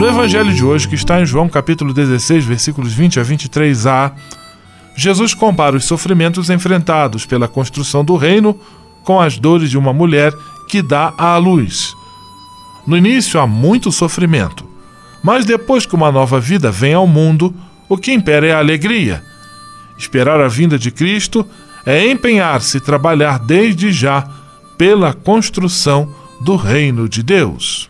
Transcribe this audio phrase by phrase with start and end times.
[0.00, 4.12] No Evangelho de hoje, que está em João capítulo 16, versículos 20 a 23a,
[4.96, 8.58] Jesus compara os sofrimentos enfrentados pela construção do reino
[9.04, 10.32] com as dores de uma mulher
[10.66, 11.92] que dá à luz.
[12.86, 14.66] No início há muito sofrimento,
[15.22, 17.54] mas depois que uma nova vida vem ao mundo,
[17.86, 19.22] o que impera é a alegria.
[19.98, 21.46] Esperar a vinda de Cristo
[21.84, 24.26] é empenhar-se e trabalhar desde já
[24.78, 27.89] pela construção do reino de Deus.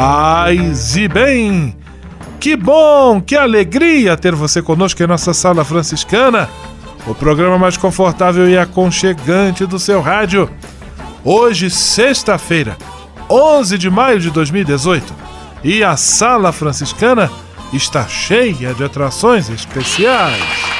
[0.00, 1.76] Paz e bem!
[2.40, 6.48] Que bom, que alegria ter você conosco em nossa Sala Franciscana,
[7.06, 10.48] o programa mais confortável e aconchegante do seu rádio.
[11.22, 12.78] Hoje, sexta-feira,
[13.28, 15.14] 11 de maio de 2018,
[15.62, 17.30] e a Sala Franciscana
[17.70, 20.79] está cheia de atrações especiais.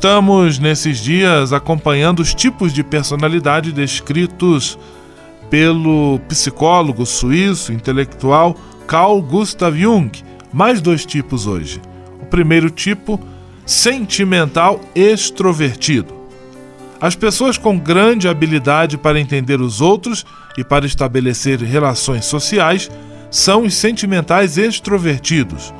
[0.00, 4.78] Estamos nesses dias acompanhando os tipos de personalidade descritos
[5.50, 8.56] pelo psicólogo suíço intelectual
[8.86, 10.10] Carl Gustav Jung.
[10.50, 11.82] Mais dois tipos hoje.
[12.18, 13.20] O primeiro tipo,
[13.66, 16.14] sentimental extrovertido.
[16.98, 20.24] As pessoas com grande habilidade para entender os outros
[20.56, 22.90] e para estabelecer relações sociais
[23.30, 25.74] são os sentimentais extrovertidos.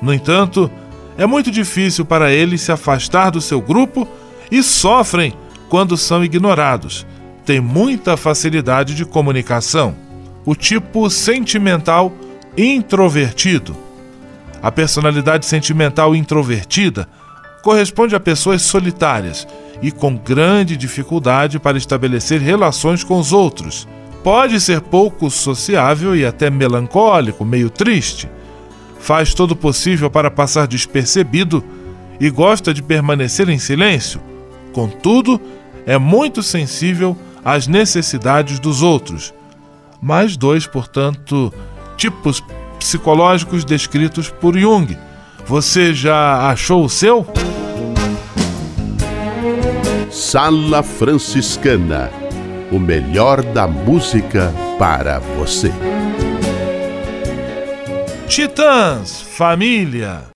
[0.00, 0.70] No entanto,
[1.18, 4.06] é muito difícil para eles se afastar do seu grupo
[4.50, 5.32] e sofrem
[5.68, 7.06] quando são ignorados.
[7.44, 9.94] Tem muita facilidade de comunicação.
[10.44, 12.12] O tipo sentimental
[12.56, 13.76] introvertido.
[14.62, 17.08] A personalidade sentimental introvertida
[17.62, 19.46] corresponde a pessoas solitárias
[19.82, 23.88] e com grande dificuldade para estabelecer relações com os outros.
[24.22, 28.28] Pode ser pouco sociável e até melancólico, meio triste
[28.98, 31.62] faz todo o possível para passar despercebido
[32.20, 34.20] e gosta de permanecer em silêncio.
[34.72, 35.40] Contudo,
[35.86, 39.32] é muito sensível às necessidades dos outros.
[40.00, 41.52] Mais dois, portanto,
[41.96, 42.42] tipos
[42.78, 44.96] psicológicos descritos por Jung.
[45.46, 47.26] Você já achou o seu?
[50.10, 52.10] Sala Franciscana
[52.70, 55.72] o melhor da música para você.
[58.28, 60.35] Titãs, família.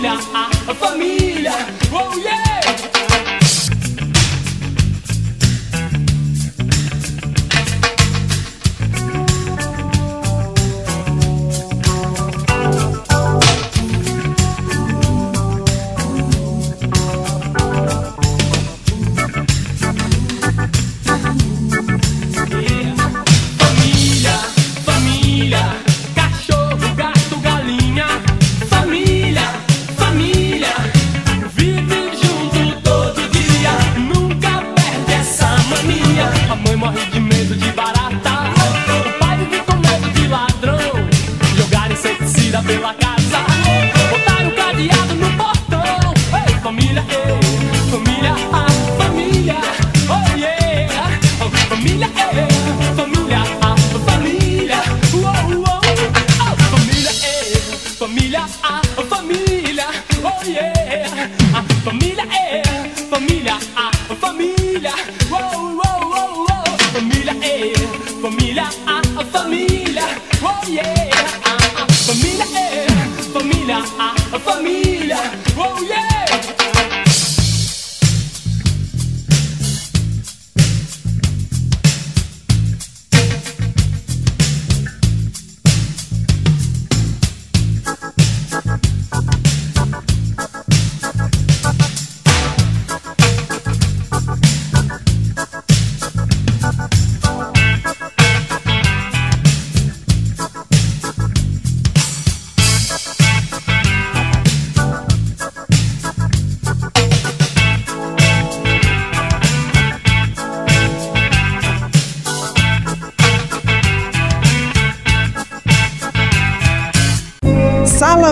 [0.00, 1.52] família, a família,
[1.92, 2.49] oh yeah!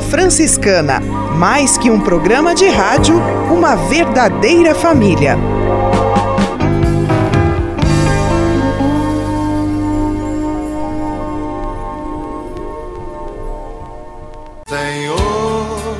[0.02, 1.00] Franciscana.
[1.37, 3.16] Mais que um programa de rádio,
[3.50, 5.37] uma verdadeira família.
[14.68, 15.97] Senhor,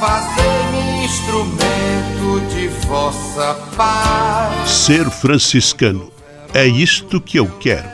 [0.00, 4.68] fazei-me instrumento de vossa paz.
[4.70, 6.10] Ser franciscano
[6.52, 7.93] é isto que eu quero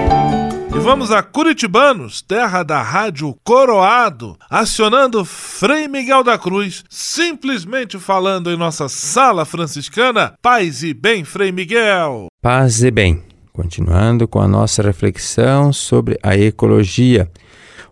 [0.73, 8.49] E vamos a Curitibanos, terra da rádio Coroado, acionando Frei Miguel da Cruz, simplesmente falando
[8.49, 10.33] em nossa sala franciscana.
[10.41, 12.27] Paz e bem, Frei Miguel.
[12.41, 13.21] Paz e bem.
[13.51, 17.29] Continuando com a nossa reflexão sobre a ecologia,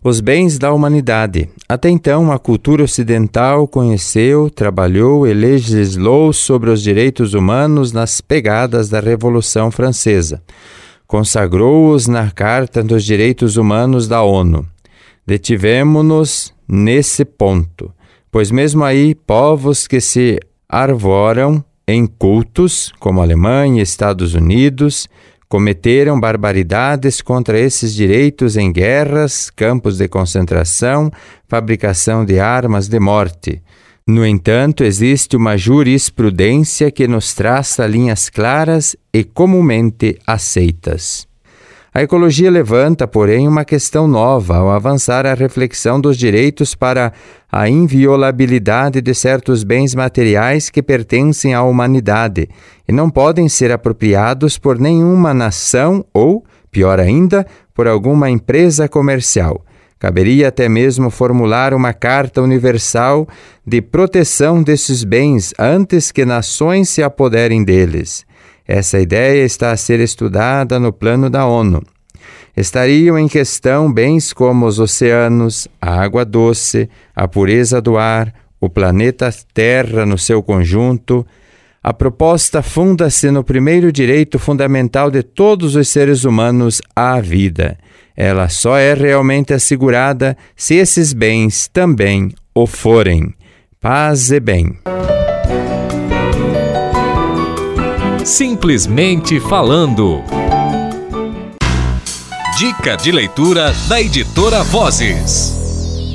[0.02, 1.50] os bens da humanidade.
[1.68, 8.88] Até então, a cultura ocidental conheceu, trabalhou e legislou sobre os direitos humanos nas pegadas
[8.88, 10.42] da Revolução Francesa
[11.10, 14.64] consagrou-os na Carta dos Direitos Humanos da ONU.
[15.26, 17.92] Detivemo-nos nesse ponto,
[18.32, 20.40] pois mesmo aí povos que se
[20.70, 25.10] arvoram em cultos, como Alemanha e Estados Unidos,
[25.48, 31.10] cometeram barbaridades contra esses direitos em guerras, campos de concentração,
[31.48, 33.64] fabricação de armas de morte.
[34.12, 41.28] No entanto, existe uma jurisprudência que nos traça linhas claras e comumente aceitas.
[41.94, 47.14] A ecologia levanta, porém, uma questão nova ao avançar a reflexão dos direitos para
[47.52, 52.50] a inviolabilidade de certos bens materiais que pertencem à humanidade
[52.88, 59.64] e não podem ser apropriados por nenhuma nação ou, pior ainda, por alguma empresa comercial.
[60.00, 63.28] Caberia até mesmo formular uma carta universal
[63.68, 68.26] de proteção desses bens antes que nações se apoderem deles.
[68.66, 71.84] Essa ideia está a ser estudada no plano da ONU.
[72.56, 78.70] Estariam em questão bens como os oceanos, a água doce, a pureza do ar, o
[78.70, 81.26] planeta Terra no seu conjunto.
[81.84, 87.78] A proposta funda-se no primeiro direito fundamental de todos os seres humanos à vida.
[88.22, 93.34] Ela só é realmente assegurada se esses bens também o forem.
[93.80, 94.78] Paz e bem.
[98.26, 100.22] Simplesmente falando.
[102.58, 105.59] Dica de leitura da editora Vozes.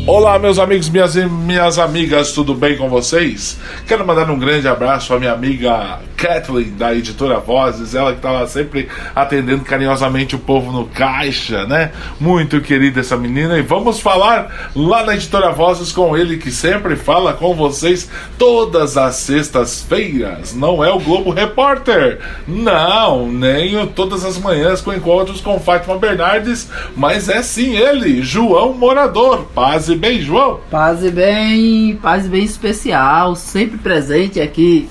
[0.07, 3.57] Olá, meus amigos, minhas, minhas amigas, tudo bem com vocês?
[3.89, 8.47] Quero mandar um grande abraço à minha amiga Kathleen, da editora Vozes, ela que estava
[8.47, 11.91] sempre atendendo carinhosamente o povo no caixa, né?
[12.21, 13.59] Muito querida essa menina.
[13.59, 18.09] E vamos falar lá na editora Vozes com ele, que sempre fala com vocês
[18.39, 20.55] todas as sextas-feiras.
[20.55, 25.99] Não é o Globo Repórter, não, nem o todas as manhãs com encontros com Fátima
[25.99, 29.45] Bernardes, mas é sim ele, João Morador.
[29.55, 30.61] Paz e bem, João?
[30.71, 34.89] Paz e bem, paz e bem especial, sempre presente aqui.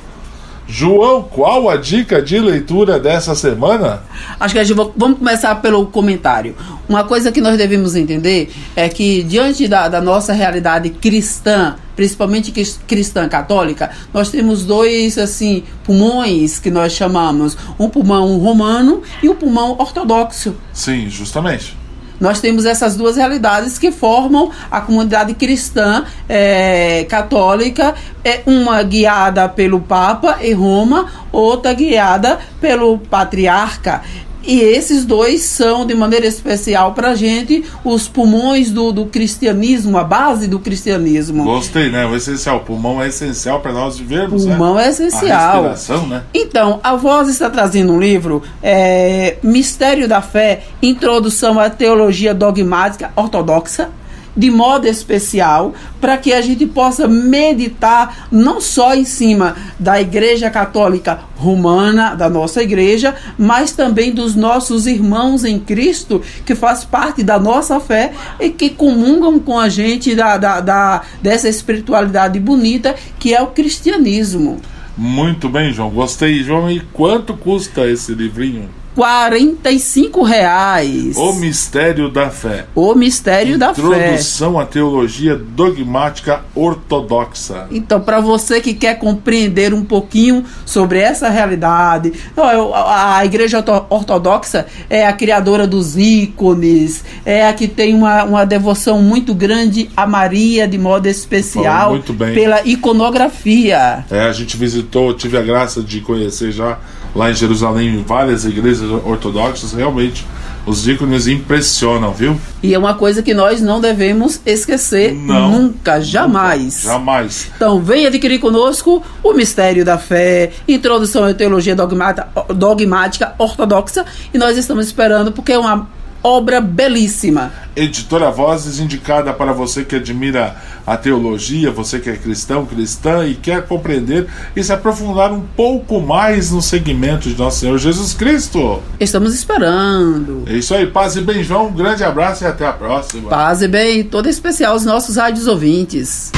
[0.68, 4.02] João, qual a dica de leitura dessa semana?
[4.40, 6.56] Acho que a gente vamos começar pelo comentário.
[6.88, 12.52] Uma coisa que nós devemos entender é que diante da, da nossa realidade cristã, principalmente
[12.88, 19.36] cristã católica, nós temos dois assim pulmões que nós chamamos, um pulmão romano e um
[19.36, 20.56] pulmão ortodoxo.
[20.72, 21.83] Sim, justamente.
[22.24, 29.50] Nós temos essas duas realidades que formam a comunidade cristã é, católica, é uma guiada
[29.50, 34.04] pelo Papa em Roma, outra guiada pelo patriarca.
[34.46, 39.98] E esses dois são, de maneira especial para a gente, os pulmões do, do cristianismo,
[39.98, 41.44] a base do cristianismo.
[41.44, 42.06] Gostei, né?
[42.06, 42.58] O essencial.
[42.58, 44.46] O pulmão é essencial para nós vivermos.
[44.46, 44.56] Né?
[44.56, 44.86] Pulmão né?
[44.86, 45.66] é essencial.
[45.66, 46.24] A respiração, né?
[46.34, 53.12] Então, a voz está trazendo um livro, é, Mistério da Fé, Introdução à Teologia Dogmática
[53.16, 53.90] Ortodoxa
[54.36, 60.50] de modo especial para que a gente possa meditar não só em cima da Igreja
[60.50, 67.24] Católica Romana, da nossa igreja, mas também dos nossos irmãos em Cristo, que faz parte
[67.24, 72.96] da nossa fé e que comungam com a gente da, da, da dessa espiritualidade bonita
[73.20, 74.60] que é o cristianismo.
[74.98, 75.90] Muito bem, João.
[75.90, 76.70] Gostei, João.
[76.70, 78.70] E quanto custa esse livrinho?
[78.96, 81.18] 45 reais.
[81.18, 82.66] O Mistério da Fé.
[82.76, 83.82] O Mistério da Fé.
[83.82, 87.68] Introdução à Teologia Dogmática Ortodoxa.
[87.72, 95.08] Então, para você que quer compreender um pouquinho sobre essa realidade, a Igreja Ortodoxa é
[95.08, 100.68] a criadora dos ícones, é a que tem uma, uma devoção muito grande a Maria,
[100.68, 102.00] de modo especial,
[102.34, 104.06] pela iconografia.
[104.10, 106.78] É, a gente visitou, tive a graça de conhecer já
[107.16, 110.26] lá em Jerusalém várias igrejas ortodoxas, realmente
[110.66, 112.40] os ícones impressionam, viu?
[112.62, 116.84] E é uma coisa que nós não devemos esquecer não, nunca, jamais.
[116.84, 117.52] Nunca, jamais.
[117.56, 124.38] Então, vem adquirir conosco o Mistério da Fé, Introdução à Teologia Dogmática, dogmática Ortodoxa, e
[124.38, 125.88] nós estamos esperando porque é uma
[126.24, 127.52] obra belíssima.
[127.76, 133.36] Editora Vozes, indicada para você que admira a teologia, você que é cristão, cristã e
[133.36, 138.82] quer compreender e se aprofundar um pouco mais no segmento de nosso Senhor Jesus Cristo.
[139.00, 140.44] Estamos esperando.
[140.48, 141.68] É isso aí, paz e bem, João.
[141.68, 143.30] Um grande abraço e até a próxima.
[143.30, 146.32] Paz e bem, todo especial aos nossos rádios ouvintes.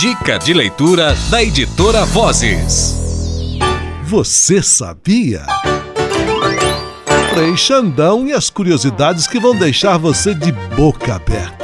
[0.00, 2.96] Dica de leitura da editora Vozes.
[4.04, 5.46] Você sabia?
[7.32, 11.61] Frei Xandão e as curiosidades que vão deixar você de boca aberta.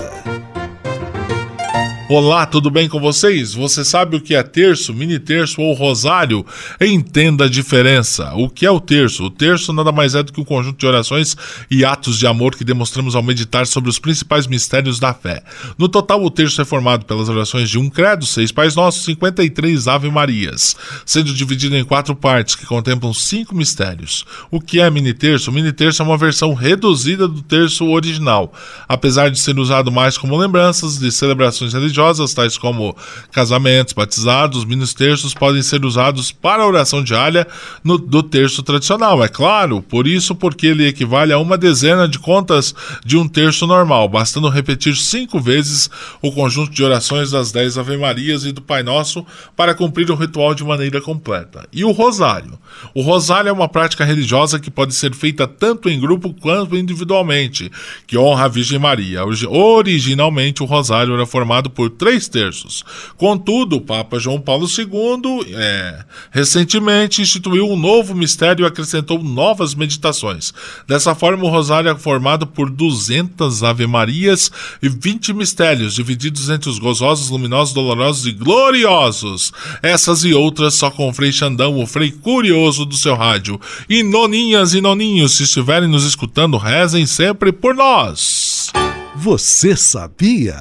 [2.10, 3.52] Olá, tudo bem com vocês?
[3.52, 6.42] Você sabe o que é terço, mini terço ou rosário?
[6.80, 8.32] Entenda a diferença.
[8.34, 9.24] O que é o terço?
[9.24, 11.36] O terço nada mais é do que um conjunto de orações
[11.70, 15.42] e atos de amor que demonstramos ao meditar sobre os principais mistérios da fé.
[15.76, 19.86] No total, o terço é formado pelas orações de um credo, seis Pais Nossos, 53
[19.86, 24.24] Ave Marias, sendo dividido em quatro partes que contemplam cinco mistérios.
[24.50, 25.50] O que é mini terço?
[25.50, 28.50] O mini terço é uma versão reduzida do terço original,
[28.88, 32.96] apesar de ser usado mais como lembranças de celebrações religiosas religiosas, tais como
[33.32, 37.46] casamentos, batizados, mini terços, podem ser usados para a oração diária
[37.82, 42.18] no, do terço tradicional, é claro, por isso porque ele equivale a uma dezena de
[42.18, 45.90] contas de um terço normal, bastando repetir cinco vezes
[46.22, 50.14] o conjunto de orações das dez Ave Marias e do Pai Nosso para cumprir o
[50.14, 51.68] ritual de maneira completa.
[51.72, 52.58] E o Rosário?
[52.94, 57.70] O Rosário é uma prática religiosa que pode ser feita tanto em grupo quanto individualmente,
[58.06, 59.24] que honra a Virgem Maria.
[59.24, 62.84] Originalmente, o Rosário era formado por três terços.
[63.16, 69.74] Contudo, o Papa João Paulo II é, recentemente instituiu um novo mistério e acrescentou novas
[69.74, 70.52] meditações.
[70.86, 74.50] Dessa forma, o Rosário é formado por 200 Ave-Marias
[74.82, 79.52] e 20 mistérios, divididos entre os gozosos, luminosos, dolorosos e gloriosos.
[79.82, 83.60] Essas e outras só com o Frei Xandão, o Frei Curioso do seu rádio.
[83.88, 88.70] E noninhas e noninhos, se estiverem nos escutando, rezem sempre por nós.
[89.16, 90.60] Você sabia?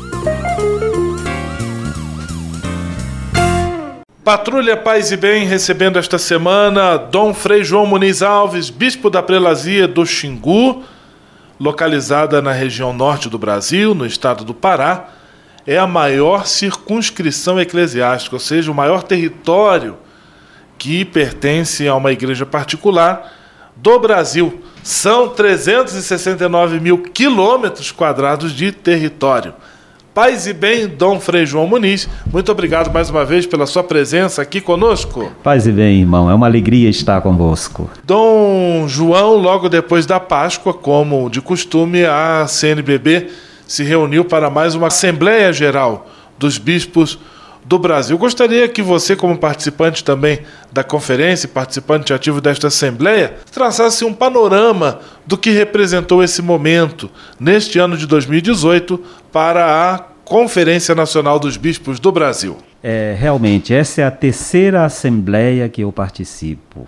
[4.31, 9.89] Patrulha Paz e Bem recebendo esta semana Dom Frei João Muniz Alves, bispo da prelazia
[9.89, 10.85] do Xingu,
[11.59, 15.09] localizada na região norte do Brasil, no estado do Pará.
[15.67, 19.97] É a maior circunscrição eclesiástica, ou seja, o maior território
[20.77, 23.33] que pertence a uma igreja particular
[23.75, 24.63] do Brasil.
[24.81, 29.53] São 369 mil quilômetros quadrados de território.
[30.13, 34.41] Paz e bem, Dom Frei João Muniz, muito obrigado mais uma vez pela sua presença
[34.41, 35.31] aqui conosco.
[35.41, 37.89] Paz e bem, irmão, é uma alegria estar convosco.
[38.03, 43.29] Dom João, logo depois da Páscoa, como de costume, a CNBB
[43.65, 46.05] se reuniu para mais uma Assembleia Geral
[46.37, 47.17] dos Bispos
[47.63, 48.17] do Brasil.
[48.17, 50.39] Gostaria que você, como participante também
[50.71, 57.79] da conferência, participante ativo desta Assembleia, traçasse um panorama do que representou esse momento neste
[57.79, 58.99] ano de 2018
[59.31, 62.57] para a Conferência Nacional dos Bispos do Brasil.
[62.81, 66.87] É, realmente, essa é a terceira Assembleia que eu participo.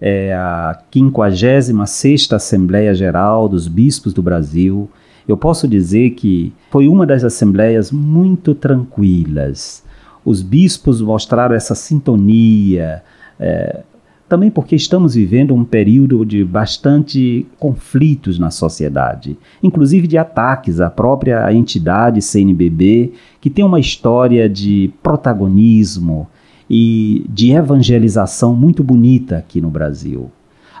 [0.00, 4.90] É a 56 Assembleia Geral dos Bispos do Brasil.
[5.26, 9.81] Eu posso dizer que foi uma das assembleias muito tranquilas
[10.24, 13.02] os bispos mostraram essa sintonia,
[13.38, 13.82] é,
[14.28, 20.88] também porque estamos vivendo um período de bastante conflitos na sociedade, inclusive de ataques à
[20.88, 26.26] própria entidade CNBB, que tem uma história de protagonismo
[26.70, 30.30] e de evangelização muito bonita aqui no Brasil.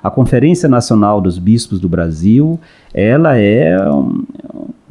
[0.02, 2.58] A Conferência Nacional dos Bispos do Brasil,
[2.94, 4.24] ela é um,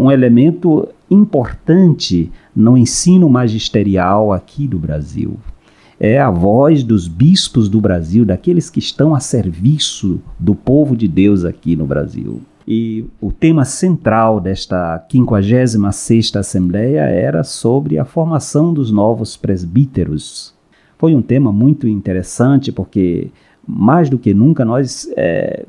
[0.01, 5.37] um elemento importante no ensino magisterial aqui do Brasil.
[5.99, 11.07] É a voz dos bispos do Brasil, daqueles que estão a serviço do povo de
[11.07, 12.41] Deus aqui no Brasil.
[12.67, 20.55] E o tema central desta 56ª Assembleia era sobre a formação dos novos presbíteros.
[20.97, 23.29] Foi um tema muito interessante porque,
[23.67, 25.65] mais do que nunca, nós é,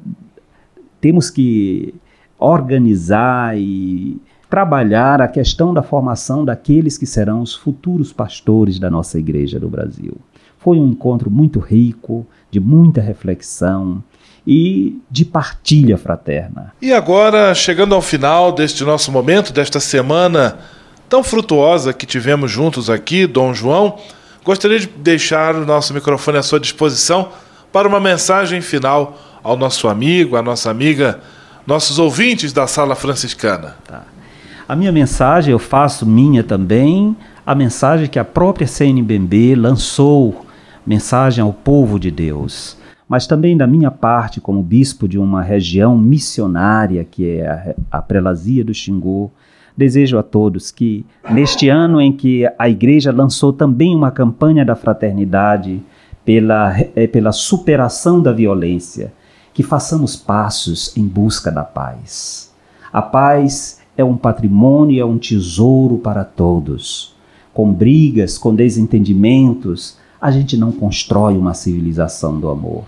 [1.02, 1.94] temos que
[2.42, 9.18] organizar e trabalhar a questão da formação daqueles que serão os futuros pastores da nossa
[9.18, 10.16] igreja do Brasil.
[10.58, 14.02] Foi um encontro muito rico, de muita reflexão
[14.46, 16.72] e de partilha fraterna.
[16.82, 20.58] E agora, chegando ao final deste nosso momento, desta semana
[21.08, 23.98] tão frutuosa que tivemos juntos aqui, Dom João,
[24.44, 27.28] gostaria de deixar o nosso microfone à sua disposição
[27.72, 31.20] para uma mensagem final ao nosso amigo, à nossa amiga,
[31.66, 33.76] nossos ouvintes da Sala Franciscana.
[33.86, 34.04] Tá.
[34.68, 40.46] A minha mensagem, eu faço minha também, a mensagem que a própria CNBB lançou,
[40.86, 42.76] mensagem ao povo de Deus.
[43.08, 48.02] Mas também da minha parte, como bispo de uma região missionária, que é a, a
[48.02, 49.30] prelazia do Xingu,
[49.76, 54.76] Desejo a todos que, neste ano em que a Igreja lançou também uma campanha da
[54.76, 55.80] fraternidade
[56.24, 59.12] pela, é, pela superação da violência,
[59.54, 62.50] que façamos passos em busca da paz.
[62.92, 67.14] A paz é um patrimônio, é um tesouro para todos.
[67.52, 72.84] Com brigas, com desentendimentos, a gente não constrói uma civilização do amor.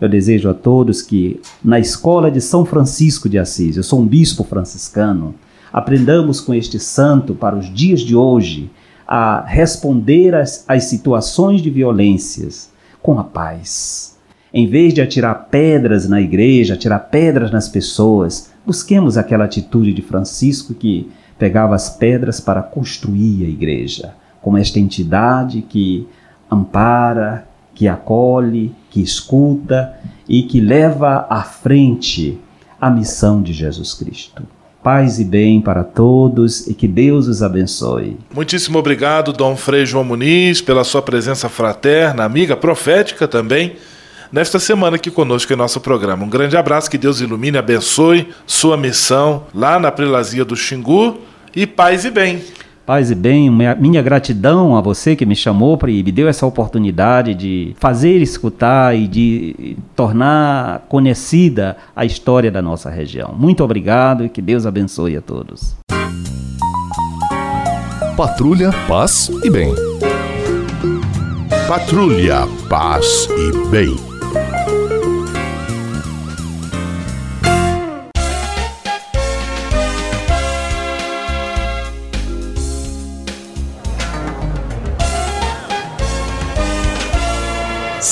[0.00, 4.06] Eu desejo a todos que, na escola de São Francisco de Assis, eu sou um
[4.06, 5.34] bispo franciscano,
[5.70, 8.70] aprendamos com este santo para os dias de hoje
[9.06, 12.70] a responder às, situações de violências
[13.02, 14.16] com a paz.
[14.52, 20.02] Em vez de atirar pedras na igreja, atirar pedras nas pessoas, busquemos aquela atitude de
[20.02, 26.06] Francisco que pegava as pedras para construir a igreja, como esta entidade que
[26.50, 29.94] ampara, que acolhe, que escuta
[30.28, 32.38] e que leva à frente
[32.80, 34.42] a missão de Jesus Cristo.
[34.82, 38.18] Paz e bem para todos e que Deus os abençoe.
[38.34, 43.76] Muitíssimo obrigado, Dom Frei João Muniz, pela sua presença fraterna, amiga, profética também,
[44.32, 46.24] nesta semana aqui conosco em nosso programa.
[46.24, 51.18] Um grande abraço, que Deus ilumine, abençoe sua missão lá na prelazia do Xingu
[51.54, 52.42] e paz e bem.
[52.86, 57.34] Paz e bem, minha gratidão a você que me chamou e me deu essa oportunidade
[57.34, 63.32] de fazer escutar e de tornar conhecida a história da nossa região.
[63.38, 65.76] Muito obrigado e que Deus abençoe a todos.
[68.16, 69.72] Patrulha, paz e bem.
[71.68, 74.09] Patrulha, paz e bem.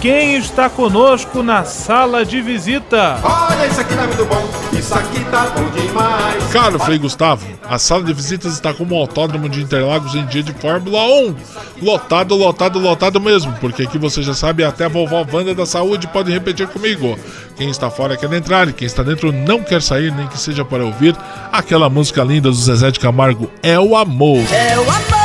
[0.00, 3.18] quem está conosco na sala de visita?
[3.22, 6.44] Olha, isso aqui tá muito bom, isso aqui tá bom demais.
[6.52, 10.42] Caro Frei Gustavo, a sala de visitas está como o autódromo de Interlagos em dia
[10.42, 11.34] de Fórmula 1.
[11.82, 16.06] Lotado, lotado, lotado mesmo, porque aqui você já sabe, até a vovó Wanda da saúde
[16.06, 17.18] pode repetir comigo.
[17.56, 20.64] Quem está fora quer entrar e quem está dentro não quer sair, nem que seja
[20.64, 21.16] para ouvir
[21.52, 24.44] aquela música linda do Zezé de Camargo, É o Amor.
[24.52, 25.18] É o amor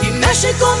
[0.00, 0.76] que mexe com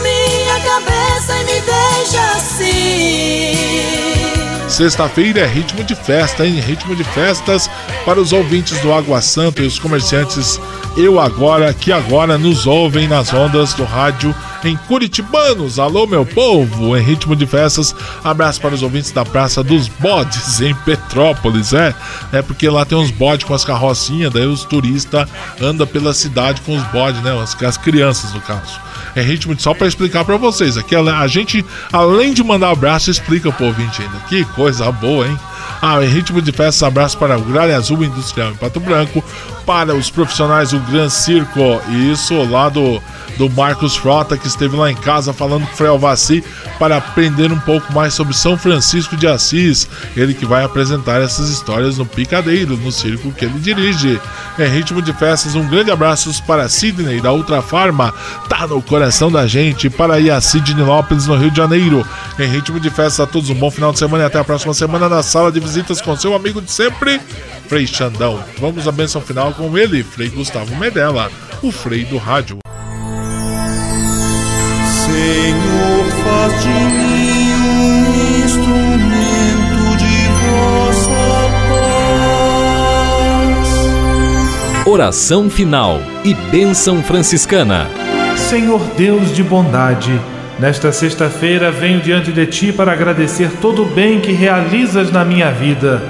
[4.74, 6.58] Sexta-feira é ritmo de festa, hein?
[6.58, 7.70] Ritmo de festas
[8.04, 10.60] para os ouvintes do Água Santa e os comerciantes
[10.96, 14.34] Eu Agora, que agora nos ouvem nas ondas do rádio
[14.64, 15.78] em Curitibanos.
[15.78, 16.96] Alô, meu povo!
[16.96, 21.94] Em ritmo de festas, abraço para os ouvintes da Praça dos Bodes, em Petrópolis, é?
[22.32, 25.28] É porque lá tem uns bodes com as carrocinhas, daí os turistas
[25.60, 27.30] andam pela cidade com os bodes, né?
[27.40, 28.80] As, as crianças, no caso
[29.14, 30.76] é ritmo de só para explicar para vocês.
[30.76, 34.18] Aqui a gente, além de mandar abraço, explica pro ouvinte ainda.
[34.28, 35.38] Que coisa boa, hein?
[35.80, 39.22] Ah, em ritmo de festa, abraço para o Gralha Azul Industrial em Pato Branco,
[39.66, 41.80] para os profissionais do Gran Circo,
[42.12, 43.00] isso lá do
[43.36, 45.76] do Marcos Frota, que esteve lá em casa falando com o
[46.16, 46.44] Frei
[46.78, 49.88] para aprender um pouco mais sobre São Francisco de Assis.
[50.16, 54.20] Ele que vai apresentar essas histórias no Picadeiro, no circo que ele dirige.
[54.58, 58.12] Em ritmo de festas, um grande abraço para Sidney da Ultra Farma,
[58.48, 62.06] tá no coração da gente, para a Sidney Lopes no Rio de Janeiro.
[62.38, 64.74] Em ritmo de festas a todos um bom final de semana e até a próxima
[64.74, 67.18] semana na sala de visitas com seu amigo de sempre,
[67.66, 68.44] Frei Xandão.
[68.58, 72.58] Vamos à benção final com ele, Frei Gustavo Medella, o Frei do Rádio.
[75.04, 81.24] Senhor, faz de mim um instrumento de vossa
[84.74, 84.86] paz.
[84.86, 87.88] Oração final e bênção franciscana.
[88.36, 90.20] Senhor Deus de bondade,
[90.58, 95.50] nesta sexta-feira venho diante de ti para agradecer todo o bem que realizas na minha
[95.50, 96.02] vida.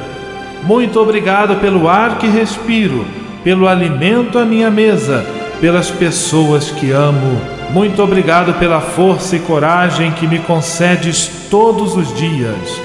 [0.62, 3.07] Muito obrigado pelo ar que respiro,
[3.42, 5.24] pelo alimento à minha mesa,
[5.61, 12.14] pelas pessoas que amo muito obrigado pela força e coragem que me concedes todos os
[12.14, 12.80] dias.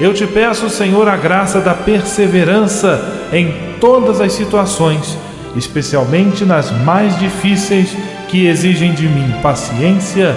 [0.00, 5.18] Eu te peço, Senhor, a graça da perseverança em todas as situações,
[5.56, 7.96] especialmente nas mais difíceis
[8.28, 10.36] que exigem de mim paciência,